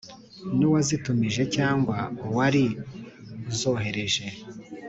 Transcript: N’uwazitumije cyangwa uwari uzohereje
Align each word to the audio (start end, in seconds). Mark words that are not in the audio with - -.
N’uwazitumije 0.57 1.43
cyangwa 1.55 1.97
uwari 2.25 2.63
uzohereje 3.51 4.25